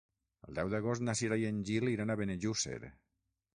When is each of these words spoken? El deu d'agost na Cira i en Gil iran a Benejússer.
El 0.45 0.55
deu 0.59 0.71
d'agost 0.73 1.03
na 1.09 1.15
Cira 1.19 1.37
i 1.43 1.47
en 1.51 1.61
Gil 1.69 1.93
iran 1.93 2.17
a 2.17 2.19
Benejússer. 2.25 2.81